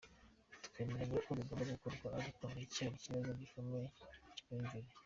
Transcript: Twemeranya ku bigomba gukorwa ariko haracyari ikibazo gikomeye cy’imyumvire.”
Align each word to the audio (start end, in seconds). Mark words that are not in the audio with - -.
Twemeranya 0.65 1.17
ku 1.25 1.31
bigomba 1.37 1.63
gukorwa 1.73 2.05
ariko 2.19 2.41
haracyari 2.49 2.93
ikibazo 2.95 3.29
gikomeye 3.41 3.87
cy’imyumvire.” 4.35 4.89